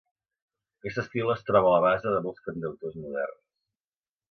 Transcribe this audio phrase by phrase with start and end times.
[0.79, 3.47] Aquest estil es troba a la base de molts cantautors moderns.